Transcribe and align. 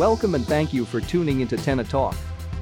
Welcome 0.00 0.34
and 0.34 0.46
thank 0.46 0.72
you 0.72 0.86
for 0.86 0.98
tuning 0.98 1.42
into 1.42 1.58
Tenna 1.58 1.84
Talk. 1.84 2.16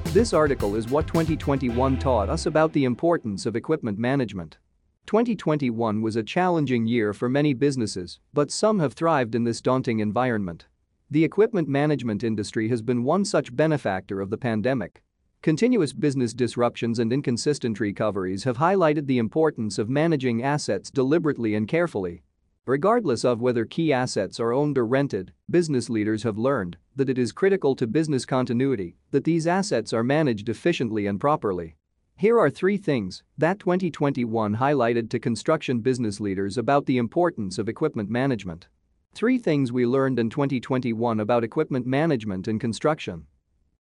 This 0.07 0.33
article 0.33 0.75
is 0.75 0.89
what 0.89 1.07
2021 1.07 1.97
taught 1.97 2.27
us 2.27 2.47
about 2.47 2.73
the 2.73 2.83
importance 2.83 3.45
of 3.45 3.55
equipment 3.55 3.97
management. 3.97 4.57
2021 5.05 6.01
was 6.01 6.17
a 6.17 6.21
challenging 6.21 6.85
year 6.85 7.13
for 7.13 7.29
many 7.29 7.53
businesses, 7.53 8.19
but 8.33 8.51
some 8.51 8.79
have 8.79 8.91
thrived 8.91 9.35
in 9.35 9.45
this 9.45 9.61
daunting 9.61 9.99
environment. 9.99 10.65
The 11.09 11.23
equipment 11.23 11.69
management 11.69 12.25
industry 12.25 12.67
has 12.67 12.81
been 12.81 13.05
one 13.05 13.23
such 13.23 13.55
benefactor 13.55 14.19
of 14.19 14.31
the 14.31 14.37
pandemic. 14.37 15.01
Continuous 15.41 15.93
business 15.93 16.33
disruptions 16.33 16.99
and 16.99 17.13
inconsistent 17.13 17.79
recoveries 17.79 18.43
have 18.43 18.57
highlighted 18.57 19.07
the 19.07 19.17
importance 19.17 19.79
of 19.79 19.87
managing 19.87 20.43
assets 20.43 20.91
deliberately 20.91 21.55
and 21.55 21.69
carefully. 21.69 22.21
Regardless 22.65 23.25
of 23.25 23.41
whether 23.41 23.65
key 23.65 23.91
assets 23.91 24.39
are 24.39 24.53
owned 24.53 24.77
or 24.77 24.85
rented, 24.85 25.33
business 25.49 25.89
leaders 25.89 26.23
have 26.23 26.37
learned 26.37 26.77
that 26.95 27.09
it 27.09 27.17
is 27.17 27.31
critical 27.31 27.75
to 27.75 27.87
business 27.87 28.25
continuity 28.25 28.97
that 29.11 29.23
these 29.23 29.47
assets 29.47 29.93
are 29.93 30.03
managed 30.03 30.49
efficiently 30.49 31.07
and 31.07 31.19
properly. 31.19 31.75
Here 32.15 32.37
are 32.37 32.49
three 32.49 32.77
things 32.77 33.23
that 33.37 33.59
2021 33.59 34.57
highlighted 34.57 35.09
to 35.09 35.19
construction 35.19 35.79
business 35.79 36.19
leaders 36.19 36.57
about 36.57 36.85
the 36.85 36.97
importance 36.97 37.57
of 37.57 37.69
equipment 37.69 38.09
management. 38.09 38.67
Three 39.13 39.37
things 39.37 39.71
we 39.71 39.85
learned 39.85 40.19
in 40.19 40.29
2021 40.29 41.19
about 41.19 41.43
equipment 41.43 41.87
management 41.87 42.47
in 42.47 42.59
construction. 42.59 43.25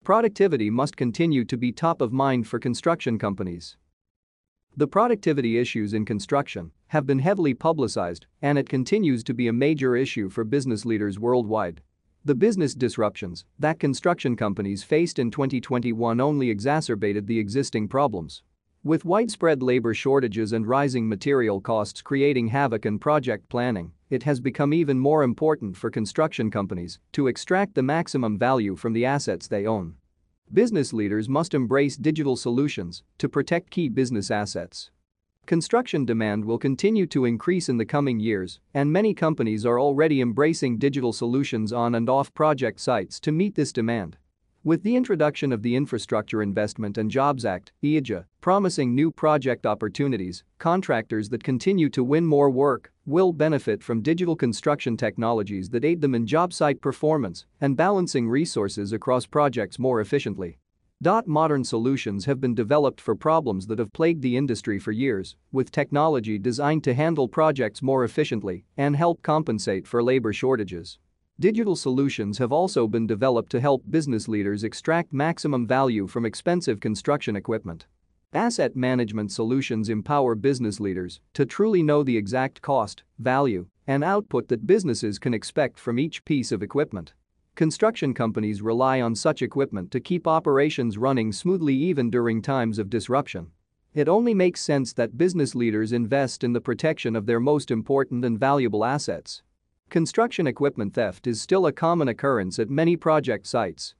Productivity 0.03 0.69
must 0.69 0.97
continue 0.97 1.45
to 1.45 1.57
be 1.57 1.71
top 1.71 2.01
of 2.01 2.13
mind 2.13 2.47
for 2.47 2.59
construction 2.59 3.17
companies. 3.17 3.77
The 4.77 4.87
productivity 4.87 5.57
issues 5.57 5.93
in 5.93 6.03
construction 6.03 6.71
have 6.87 7.05
been 7.05 7.19
heavily 7.19 7.53
publicized, 7.53 8.25
and 8.41 8.57
it 8.57 8.67
continues 8.67 9.23
to 9.23 9.33
be 9.33 9.47
a 9.47 9.53
major 9.53 9.95
issue 9.95 10.29
for 10.29 10.43
business 10.43 10.83
leaders 10.83 11.17
worldwide. 11.17 11.79
The 12.25 12.35
business 12.35 12.75
disruptions 12.75 13.45
that 13.57 13.79
construction 13.79 14.35
companies 14.35 14.83
faced 14.83 15.17
in 15.17 15.31
2021 15.31 16.19
only 16.19 16.49
exacerbated 16.49 17.25
the 17.25 17.39
existing 17.39 17.87
problems. 17.87 18.43
With 18.83 19.05
widespread 19.05 19.63
labor 19.63 19.93
shortages 19.93 20.51
and 20.51 20.67
rising 20.67 21.07
material 21.07 21.61
costs 21.61 22.01
creating 22.01 22.49
havoc 22.49 22.85
in 22.85 22.99
project 22.99 23.47
planning, 23.47 23.93
it 24.09 24.23
has 24.23 24.41
become 24.41 24.73
even 24.73 24.99
more 24.99 25.23
important 25.23 25.77
for 25.77 25.89
construction 25.89 26.51
companies 26.51 26.99
to 27.13 27.27
extract 27.27 27.75
the 27.75 27.81
maximum 27.81 28.37
value 28.37 28.75
from 28.75 28.91
the 28.91 29.05
assets 29.05 29.47
they 29.47 29.65
own. 29.65 29.95
Business 30.53 30.93
leaders 30.93 31.27
must 31.27 31.53
embrace 31.53 31.97
digital 31.97 32.35
solutions 32.35 33.03
to 33.17 33.27
protect 33.27 33.71
key 33.71 33.89
business 33.89 34.29
assets. 34.29 34.91
Construction 35.45 36.05
demand 36.05 36.45
will 36.45 36.57
continue 36.57 37.05
to 37.07 37.25
increase 37.25 37.67
in 37.67 37.77
the 37.77 37.85
coming 37.85 38.19
years, 38.19 38.59
and 38.73 38.91
many 38.91 39.13
companies 39.13 39.65
are 39.65 39.79
already 39.79 40.21
embracing 40.21 40.77
digital 40.77 41.11
solutions 41.11 41.73
on 41.73 41.95
and 41.95 42.09
off 42.09 42.33
project 42.33 42.79
sites 42.79 43.19
to 43.19 43.31
meet 43.31 43.55
this 43.55 43.73
demand. 43.73 44.17
With 44.65 44.81
the 44.81 44.95
introduction 44.95 45.51
of 45.51 45.61
the 45.61 45.75
Infrastructure 45.75 46.41
Investment 46.41 46.97
and 46.97 47.11
Jobs 47.11 47.45
Act, 47.45 47.71
IIJA, 47.83 48.25
promising 48.41 48.95
new 48.95 49.11
project 49.11 49.67
opportunities, 49.67 50.43
contractors 50.57 51.29
that 51.29 51.43
continue 51.43 51.87
to 51.91 52.03
win 52.03 52.25
more 52.25 52.49
work 52.49 52.91
will 53.05 53.31
benefit 53.31 53.83
from 53.83 54.01
digital 54.01 54.35
construction 54.35 54.97
technologies 54.97 55.69
that 55.69 55.85
aid 55.85 56.01
them 56.01 56.15
in 56.15 56.25
job 56.25 56.51
site 56.51 56.81
performance 56.81 57.45
and 57.61 57.77
balancing 57.77 58.27
resources 58.27 58.91
across 58.91 59.27
projects 59.27 59.77
more 59.77 60.01
efficiently. 60.01 60.57
Modern 61.27 61.63
solutions 61.63 62.25
have 62.25 62.41
been 62.41 62.55
developed 62.55 62.99
for 62.99 63.13
problems 63.13 63.67
that 63.67 63.77
have 63.77 63.93
plagued 63.93 64.23
the 64.23 64.35
industry 64.35 64.79
for 64.79 64.91
years, 64.91 65.35
with 65.51 65.69
technology 65.69 66.39
designed 66.39 66.83
to 66.85 66.95
handle 66.95 67.27
projects 67.27 67.83
more 67.83 68.03
efficiently 68.03 68.65
and 68.77 68.95
help 68.95 69.21
compensate 69.21 69.85
for 69.85 70.01
labor 70.01 70.33
shortages. 70.33 70.97
Digital 71.37 71.75
solutions 71.75 72.37
have 72.37 72.53
also 72.53 72.87
been 72.87 73.05
developed 73.05 73.51
to 73.51 73.59
help 73.59 73.83
business 73.89 74.29
leaders 74.29 74.63
extract 74.63 75.11
maximum 75.11 75.67
value 75.67 76.07
from 76.07 76.25
expensive 76.25 76.79
construction 76.79 77.35
equipment. 77.35 77.87
Asset 78.31 78.77
management 78.77 79.33
solutions 79.33 79.89
empower 79.89 80.33
business 80.35 80.79
leaders 80.79 81.19
to 81.33 81.45
truly 81.45 81.83
know 81.83 82.03
the 82.03 82.15
exact 82.15 82.61
cost, 82.61 83.03
value, 83.19 83.67
and 83.85 84.01
output 84.01 84.47
that 84.47 84.65
businesses 84.65 85.19
can 85.19 85.33
expect 85.33 85.77
from 85.77 85.99
each 85.99 86.23
piece 86.23 86.53
of 86.53 86.63
equipment. 86.63 87.13
Construction 87.55 88.13
companies 88.13 88.61
rely 88.61 89.01
on 89.01 89.13
such 89.13 89.41
equipment 89.41 89.91
to 89.91 89.99
keep 89.99 90.27
operations 90.27 90.97
running 90.97 91.33
smoothly 91.33 91.75
even 91.75 92.09
during 92.09 92.41
times 92.41 92.79
of 92.79 92.89
disruption. 92.89 93.51
It 93.93 94.07
only 94.07 94.33
makes 94.33 94.61
sense 94.61 94.93
that 94.93 95.17
business 95.17 95.53
leaders 95.53 95.91
invest 95.91 96.45
in 96.45 96.53
the 96.53 96.61
protection 96.61 97.13
of 97.13 97.25
their 97.25 97.41
most 97.41 97.71
important 97.71 98.23
and 98.23 98.39
valuable 98.39 98.85
assets. 98.85 99.41
Construction 99.89 100.45
equipment 100.45 100.93
theft 100.93 101.25
is 101.25 101.41
still 101.41 101.65
a 101.65 101.71
common 101.71 102.09
occurrence 102.09 102.59
at 102.59 102.69
many 102.69 102.97
project 102.97 103.47
sites. 103.47 103.95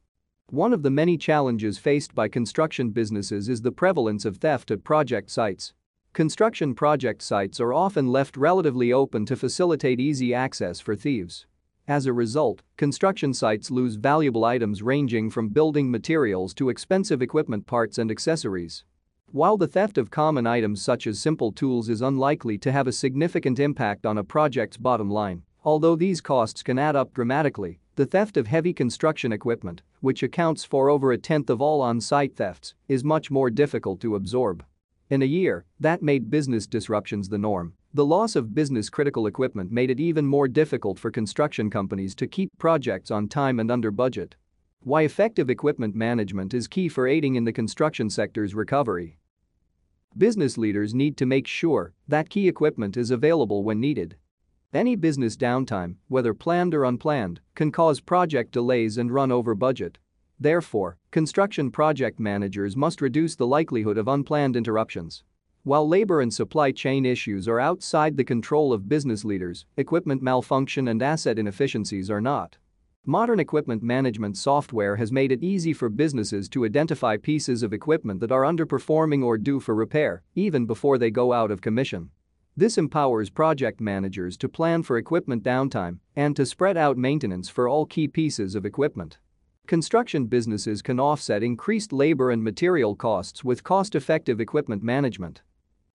One 0.50 0.74
of 0.74 0.84
the 0.84 0.90
many 0.90 1.18
challenges 1.18 1.78
faced 1.78 2.14
by 2.14 2.28
construction 2.28 2.90
businesses 2.90 3.48
is 3.48 3.62
the 3.62 3.72
prevalence 3.72 4.26
of 4.26 4.38
theft 4.38 4.72
at 4.72 4.84
project 4.84 5.32
sites. 5.32 5.74
Construction 6.12 6.76
project 6.76 7.22
sites 7.22 7.62
are 7.62 7.74
often 7.74 8.08
left 8.08 8.36
relatively 8.36 8.92
open 8.92 9.26
to 9.26 9.38
facilitate 9.38 10.02
easy 10.02 10.34
access 10.34 10.82
for 10.82 10.98
thieves. 10.98 11.46
As 11.88 12.08
a 12.08 12.14
result, 12.14 12.62
construction 12.76 13.34
sites 13.34 13.72
lose 13.72 13.96
valuable 13.96 14.44
items 14.44 14.82
ranging 14.82 15.30
from 15.30 15.50
building 15.50 15.90
materials 15.90 16.54
to 16.56 16.70
expensive 16.70 17.22
equipment 17.22 17.68
parts 17.68 17.98
and 17.98 18.12
accessories. 18.12 18.84
While 19.32 19.56
the 19.56 19.68
theft 19.68 19.98
of 19.98 20.12
common 20.12 20.46
items 20.46 20.82
such 20.82 21.08
as 21.08 21.20
simple 21.20 21.52
tools 21.52 21.88
is 21.88 22.02
unlikely 22.02 22.58
to 22.60 22.72
have 22.72 22.88
a 22.88 22.92
significant 22.92 23.60
impact 23.60 24.06
on 24.06 24.18
a 24.18 24.24
project's 24.24 24.78
bottom 24.78 25.10
line, 25.10 25.44
Although 25.66 25.96
these 25.96 26.22
costs 26.22 26.62
can 26.62 26.78
add 26.78 26.96
up 26.96 27.12
dramatically, 27.16 27.80
the 27.96 28.06
theft 28.06 28.38
of 28.38 28.46
heavy 28.46 28.72
construction 28.72 29.32
equipment, 29.32 29.82
which 30.00 30.22
accounts 30.22 30.64
for 30.64 30.92
over 30.92 31.12
a 31.12 31.18
tenth 31.18 31.50
of 31.50 31.60
all 31.60 31.82
on-site 31.82 32.36
thefts, 32.36 32.76
is 32.88 33.04
much 33.04 33.32
more 33.32 33.50
difficult 33.50 34.00
to 34.02 34.14
absorb. 34.14 34.64
In 35.10 35.24
a 35.24 35.26
year 35.26 35.66
that 35.80 36.04
made 36.04 36.30
business 36.30 36.68
disruptions 36.68 37.30
the 37.30 37.40
norm, 37.40 37.74
the 37.96 38.06
loss 38.06 38.36
of 38.36 38.54
business-critical 38.54 39.26
equipment 39.26 39.72
made 39.72 39.90
it 39.90 40.00
even 40.00 40.28
more 40.28 40.48
difficult 40.48 41.00
for 41.00 41.10
construction 41.10 41.72
companies 41.72 42.14
to 42.14 42.28
keep 42.28 42.52
projects 42.60 43.10
on 43.10 43.28
time 43.28 43.60
and 43.60 43.72
under 43.72 43.90
budget. 43.90 44.36
Why 44.84 45.02
effective 45.02 45.50
equipment 45.50 45.96
management 45.96 46.54
is 46.54 46.68
key 46.68 46.90
for 46.90 47.08
aiding 47.08 47.34
in 47.34 47.44
the 47.44 47.52
construction 47.52 48.12
sector's 48.12 48.54
recovery. 48.54 49.18
Business 50.16 50.60
leaders 50.60 50.94
need 50.94 51.18
to 51.18 51.26
make 51.26 51.48
sure 51.48 51.94
that 52.08 52.30
key 52.30 52.48
equipment 52.48 52.98
is 52.98 53.10
available 53.10 53.64
when 53.64 53.80
needed 53.80 54.16
any 54.76 54.96
business 54.96 55.38
downtime, 55.38 55.96
whether 56.08 56.34
planned 56.34 56.76
or 56.76 56.84
unplanned, 56.84 57.40
can 57.56 57.72
cause 57.72 58.00
project 58.00 58.52
delays 58.52 58.98
and 58.98 59.12
run 59.12 59.32
over 59.32 59.56
budget. 59.56 59.98
Therefore, 60.40 60.98
construction 61.12 61.72
project 61.72 62.20
managers 62.20 62.76
must 62.76 63.02
reduce 63.02 63.36
the 63.36 63.48
likelihood 63.48 63.98
of 63.98 64.08
unplanned 64.08 64.56
interruptions. 64.56 65.24
While 65.64 65.88
labor 65.88 66.22
and 66.22 66.34
supply 66.34 66.72
chain 66.72 67.06
issues 67.06 67.48
are 67.48 67.60
outside 67.60 68.18
the 68.18 68.24
control 68.24 68.72
of 68.72 68.88
business 68.88 69.26
leaders, 69.26 69.66
equipment 69.78 70.22
malfunction 70.22 70.90
and 70.90 71.02
asset 71.02 71.40
inefficiencies 71.40 72.12
are 72.12 72.22
not. 72.22 72.58
Modern 73.08 73.40
equipment 73.40 73.82
management 73.82 74.36
software 74.36 74.96
has 74.96 75.12
made 75.12 75.32
it 75.32 75.44
easy 75.44 75.74
for 75.74 75.90
businesses 75.90 76.50
to 76.50 76.66
identify 76.66 77.18
pieces 77.18 77.64
of 77.64 77.72
equipment 77.72 78.20
that 78.20 78.32
are 78.32 78.42
underperforming 78.42 79.24
or 79.24 79.38
due 79.38 79.60
for 79.60 79.74
repair, 79.74 80.24
even 80.36 80.66
before 80.66 80.98
they 80.98 81.12
go 81.12 81.32
out 81.32 81.52
of 81.52 81.62
commission. 81.62 82.10
This 82.58 82.78
empowers 82.78 83.30
project 83.30 83.82
managers 83.82 84.38
to 84.38 84.48
plan 84.48 84.82
for 84.82 84.98
equipment 84.98 85.44
downtime 85.44 86.00
and 86.16 86.34
to 86.38 86.46
spread 86.46 86.78
out 86.78 86.98
maintenance 86.98 87.50
for 87.50 87.68
all 87.68 87.86
key 87.86 88.08
pieces 88.08 88.56
of 88.56 88.66
equipment. 88.66 89.18
Construction 89.68 90.28
businesses 90.28 90.82
can 90.82 90.98
offset 90.98 91.44
increased 91.44 91.92
labor 91.92 92.32
and 92.32 92.42
material 92.42 92.96
costs 92.96 93.44
with 93.44 93.66
cost-effective 93.66 94.40
equipment 94.40 94.84
management. 94.84 95.42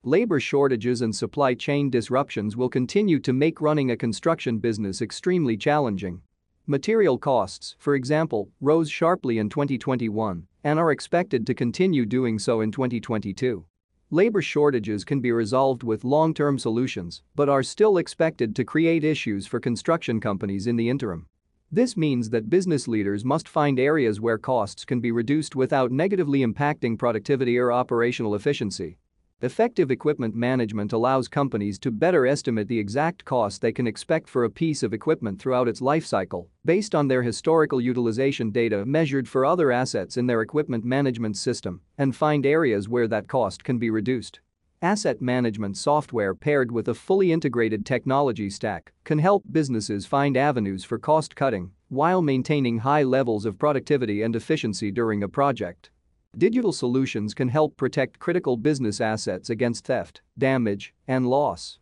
Labor 0.03 0.39
shortages 0.39 1.01
and 1.01 1.17
supply 1.17 1.55
chain 1.55 1.89
disruptions 1.89 2.59
will 2.59 2.69
continue 2.69 3.21
to 3.21 3.33
make 3.33 3.63
running 3.63 3.91
a 3.91 3.97
construction 3.97 4.59
business 4.59 5.01
extremely 5.01 5.57
challenging. 5.57 6.21
Material 6.67 7.17
costs, 7.17 7.75
for 7.79 7.95
example, 7.95 8.51
rose 8.61 8.91
sharply 8.91 9.39
in 9.39 9.49
2021 9.49 10.47
and 10.65 10.79
are 10.79 10.91
expected 10.91 11.47
to 11.47 11.55
continue 11.55 12.05
doing 12.05 12.39
so 12.39 12.61
in 12.61 12.71
2022. 12.71 13.65
Labor 14.13 14.43
shortages 14.43 15.05
can 15.05 15.21
be 15.21 15.31
resolved 15.31 15.85
with 15.85 16.03
long-term 16.03 16.59
solutions 16.59 17.23
but 17.37 17.49
are 17.49 17.63
still 17.63 17.97
expected 17.97 18.57
to 18.57 18.65
create 18.65 19.05
issues 19.05 19.47
for 19.47 19.61
construction 19.61 20.19
companies 20.19 20.67
in 20.67 20.75
the 20.75 20.89
interim. 20.89 21.27
This 21.71 21.97
means 21.97 22.31
that 22.31 22.51
business 22.51 22.89
leaders 22.89 23.25
must 23.25 23.49
find 23.49 23.79
areas 23.79 24.21
where 24.21 24.37
costs 24.37 24.85
can 24.85 24.99
be 24.99 25.13
reduced 25.13 25.55
without 25.55 25.93
negatively 25.93 26.41
impacting 26.41 26.99
productivity 26.99 27.57
or 27.57 27.71
operational 27.71 28.35
efficiency. 28.35 28.99
Effective 29.43 29.91
equipment 29.91 30.35
management 30.35 30.93
allows 30.93 31.27
companies 31.27 31.79
to 31.79 31.91
better 31.91 32.27
estimate 32.27 32.69
the 32.69 32.79
exact 32.79 33.25
cost 33.25 33.63
they 33.63 33.73
can 33.73 33.87
expect 33.87 34.29
for 34.29 34.45
a 34.45 34.51
piece 34.51 34.83
of 34.83 34.93
equipment 34.93 35.41
throughout 35.41 35.67
its 35.67 35.81
life 35.81 36.05
cycle 36.05 36.51
based 36.67 36.95
on 36.95 37.09
their 37.09 37.23
historical 37.23 37.81
utilization 37.81 38.51
data 38.51 38.85
measured 38.85 39.27
for 39.27 39.47
other 39.47 39.73
assets 39.73 40.19
in 40.19 40.27
their 40.27 40.43
equipment 40.43 40.85
management 40.85 41.39
system 41.39 41.81
and 41.97 42.15
find 42.15 42.45
areas 42.45 42.87
where 42.87 43.09
that 43.09 43.29
cost 43.29 43.65
can 43.65 43.79
be 43.79 43.89
reduced. 43.89 44.41
Asset 44.83 45.23
management 45.23 45.79
software 45.79 46.35
paired 46.35 46.71
with 46.71 46.89
a 46.89 46.95
fully 46.95 47.33
integrated 47.33 47.87
technology 47.87 48.51
stack 48.51 48.93
can 49.05 49.19
help 49.19 49.43
businesses 49.51 50.05
find 50.05 50.37
avenues 50.37 50.85
for 50.85 50.99
cost 50.99 51.35
cutting 51.35 51.71
while 51.89 52.21
maintaining 52.21 52.81
high 52.81 53.05
levels 53.05 53.47
of 53.47 53.59
productivity 53.59 54.21
and 54.21 54.37
efficiency 54.37 54.91
during 54.91 55.23
a 55.23 55.29
project. 55.29 55.89
Digital 56.39 56.73
solutions 56.73 57.35
can 57.35 57.49
help 57.49 57.77
protect 57.77 58.19
critical 58.19 58.57
business 58.57 59.01
assets 59.01 59.51
against 59.51 59.85
theft, 59.85 60.23
damage, 60.39 60.95
and 61.07 61.27
loss. 61.27 61.79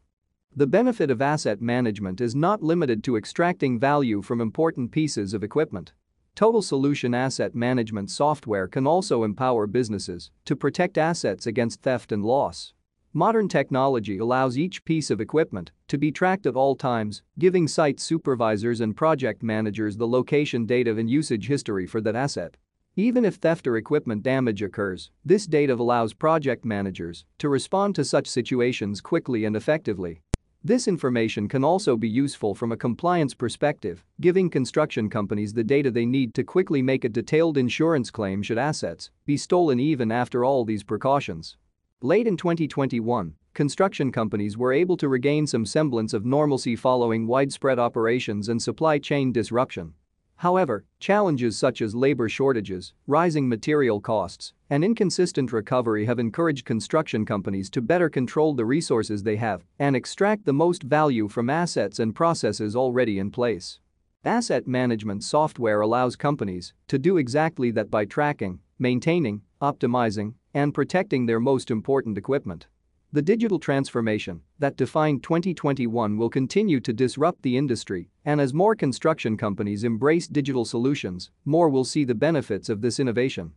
The 0.56 0.66
benefit 0.66 1.10
of 1.12 1.22
asset 1.22 1.60
management 1.60 2.20
is 2.20 2.34
not 2.34 2.60
limited 2.62 3.04
to 3.04 3.16
extracting 3.16 3.78
value 3.78 4.20
from 4.20 4.40
important 4.40 4.90
pieces 4.90 5.32
of 5.32 5.44
equipment. 5.44 5.92
Total 6.34 6.62
Solution 6.62 7.14
Asset 7.14 7.54
Management 7.54 8.10
software 8.10 8.66
can 8.66 8.86
also 8.86 9.22
empower 9.22 9.66
businesses 9.66 10.30
to 10.46 10.56
protect 10.56 10.96
assets 10.96 11.46
against 11.46 11.82
theft 11.82 12.10
and 12.10 12.24
loss. 12.24 12.72
Modern 13.12 13.48
technology 13.48 14.18
allows 14.18 14.58
each 14.58 14.84
piece 14.84 15.10
of 15.10 15.20
equipment 15.20 15.72
to 15.88 15.98
be 15.98 16.10
tracked 16.10 16.46
at 16.46 16.56
all 16.56 16.74
times, 16.74 17.22
giving 17.38 17.68
site 17.68 18.00
supervisors 18.00 18.80
and 18.80 18.96
project 18.96 19.42
managers 19.42 19.96
the 19.96 20.08
location 20.08 20.66
data 20.66 20.96
and 20.96 21.10
usage 21.10 21.46
history 21.46 21.86
for 21.86 22.00
that 22.00 22.16
asset. 22.16 22.56
Even 22.98 23.24
if 23.24 23.36
theft 23.36 23.68
or 23.68 23.76
equipment 23.76 24.24
damage 24.24 24.60
occurs, 24.60 25.12
this 25.24 25.46
data 25.46 25.72
allows 25.72 26.12
project 26.12 26.64
managers 26.64 27.24
to 27.38 27.48
respond 27.48 27.94
to 27.94 28.04
such 28.04 28.26
situations 28.26 29.00
quickly 29.00 29.44
and 29.44 29.54
effectively. 29.54 30.20
This 30.64 30.88
information 30.88 31.46
can 31.46 31.62
also 31.62 31.96
be 31.96 32.08
useful 32.08 32.56
from 32.56 32.72
a 32.72 32.76
compliance 32.76 33.34
perspective, 33.34 34.04
giving 34.20 34.50
construction 34.50 35.08
companies 35.08 35.52
the 35.52 35.62
data 35.62 35.92
they 35.92 36.06
need 36.06 36.34
to 36.34 36.42
quickly 36.42 36.82
make 36.82 37.04
a 37.04 37.08
detailed 37.08 37.56
insurance 37.56 38.10
claim 38.10 38.42
should 38.42 38.58
assets 38.58 39.12
be 39.24 39.36
stolen 39.36 39.78
even 39.78 40.10
after 40.10 40.44
all 40.44 40.64
these 40.64 40.82
precautions. 40.82 41.56
Late 42.02 42.26
in 42.26 42.36
2021, 42.36 43.32
construction 43.54 44.10
companies 44.10 44.58
were 44.58 44.72
able 44.72 44.96
to 44.96 45.08
regain 45.08 45.46
some 45.46 45.64
semblance 45.64 46.14
of 46.14 46.26
normalcy 46.26 46.74
following 46.74 47.28
widespread 47.28 47.78
operations 47.78 48.48
and 48.48 48.60
supply 48.60 48.98
chain 48.98 49.30
disruption. 49.30 49.94
However, 50.38 50.84
challenges 51.00 51.58
such 51.58 51.82
as 51.82 51.96
labor 51.96 52.28
shortages, 52.28 52.94
rising 53.08 53.48
material 53.48 54.00
costs, 54.00 54.52
and 54.70 54.84
inconsistent 54.84 55.52
recovery 55.52 56.04
have 56.04 56.20
encouraged 56.20 56.64
construction 56.64 57.26
companies 57.26 57.68
to 57.70 57.82
better 57.82 58.08
control 58.08 58.54
the 58.54 58.64
resources 58.64 59.24
they 59.24 59.34
have 59.34 59.64
and 59.80 59.96
extract 59.96 60.44
the 60.44 60.52
most 60.52 60.84
value 60.84 61.26
from 61.26 61.50
assets 61.50 61.98
and 61.98 62.14
processes 62.14 62.76
already 62.76 63.18
in 63.18 63.32
place. 63.32 63.80
Asset 64.24 64.68
management 64.68 65.24
software 65.24 65.80
allows 65.80 66.14
companies 66.14 66.72
to 66.86 67.00
do 67.00 67.16
exactly 67.16 67.72
that 67.72 67.90
by 67.90 68.04
tracking, 68.04 68.60
maintaining, 68.78 69.42
optimizing, 69.60 70.34
and 70.54 70.72
protecting 70.72 71.26
their 71.26 71.40
most 71.40 71.68
important 71.68 72.16
equipment. 72.16 72.68
The 73.10 73.22
digital 73.22 73.58
transformation 73.58 74.42
that 74.58 74.76
defined 74.76 75.22
2021 75.22 76.18
will 76.18 76.28
continue 76.28 76.78
to 76.80 76.92
disrupt 76.92 77.40
the 77.40 77.56
industry, 77.56 78.10
and 78.26 78.38
as 78.38 78.52
more 78.52 78.74
construction 78.74 79.38
companies 79.38 79.82
embrace 79.82 80.28
digital 80.28 80.66
solutions, 80.66 81.30
more 81.46 81.70
will 81.70 81.84
see 81.84 82.04
the 82.04 82.14
benefits 82.14 82.68
of 82.68 82.82
this 82.82 83.00
innovation. 83.00 83.52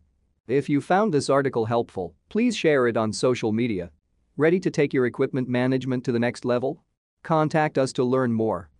If 0.48 0.70
you 0.70 0.80
found 0.80 1.12
this 1.12 1.28
article 1.28 1.66
helpful, 1.66 2.14
please 2.30 2.56
share 2.56 2.86
it 2.86 2.96
on 2.96 3.12
social 3.12 3.52
media. 3.52 3.90
Ready 4.38 4.58
to 4.58 4.70
take 4.70 4.94
your 4.94 5.04
equipment 5.04 5.50
management 5.50 6.02
to 6.06 6.12
the 6.12 6.18
next 6.18 6.46
level? 6.46 6.82
Contact 7.22 7.76
us 7.76 7.92
to 7.92 8.04
learn 8.04 8.32
more. 8.32 8.70